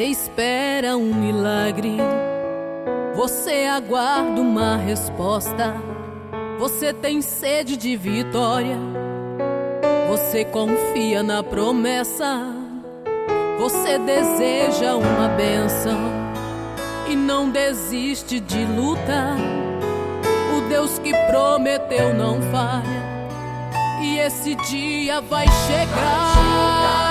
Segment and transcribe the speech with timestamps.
[0.00, 1.98] Você espera um milagre,
[3.14, 5.74] você aguarda uma resposta.
[6.58, 8.78] Você tem sede de vitória,
[10.08, 12.46] você confia na promessa.
[13.58, 16.00] Você deseja uma benção
[17.06, 19.36] e não desiste de lutar.
[20.56, 23.04] O Deus que prometeu não falha,
[24.00, 25.94] e esse dia vai chegar.
[25.94, 27.09] Vai chegar.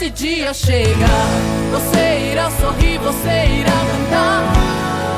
[0.00, 1.28] esse dia chegar,
[1.70, 4.52] você irá sorrir, você irá cantar,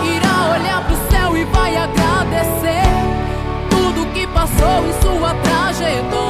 [0.05, 2.83] irá olhar pro céu e vai agradecer
[3.71, 6.22] tudo que passou em sua trajetória.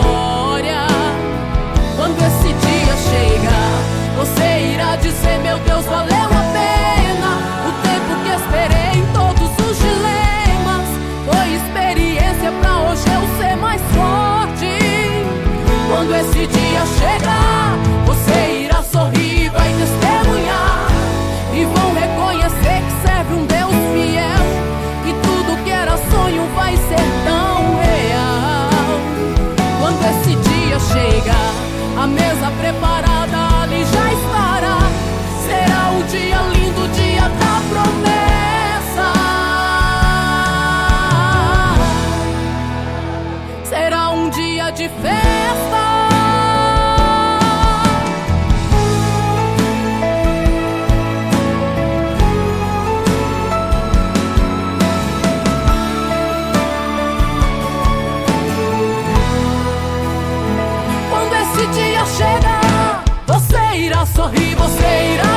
[62.18, 65.31] Chegar, você irá sorrir, você irá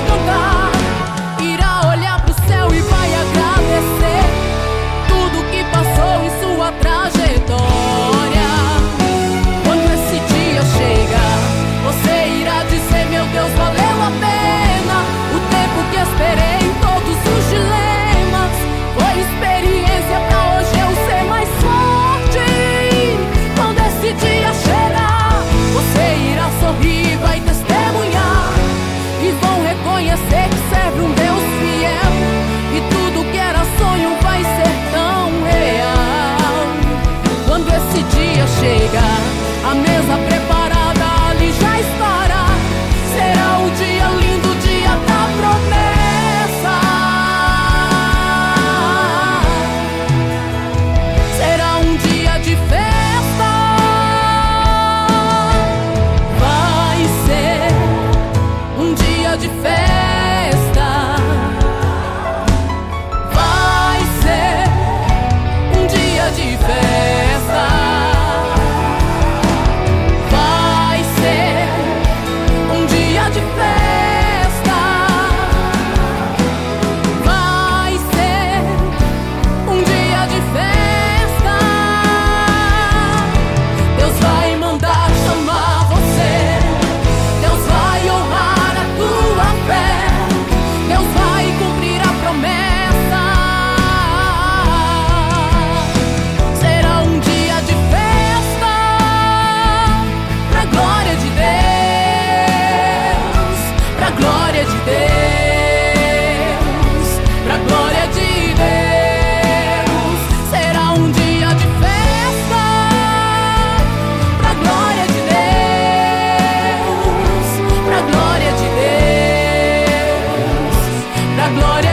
[59.65, 60.04] fail.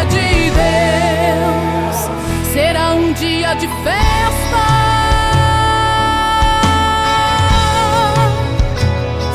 [0.07, 2.11] de Deus
[2.53, 4.03] será um dia de festa.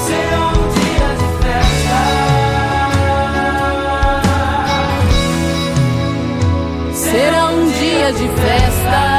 [0.06, 2.00] Será um dia de festa.
[6.94, 8.12] Será um dia de festa.
[8.12, 9.17] Será um dia de festa.